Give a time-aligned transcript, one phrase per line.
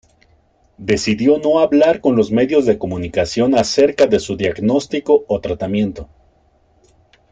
[0.79, 6.09] Decidió no hablar con los medios de comunicación acerca de su diagnóstico o tratamiento.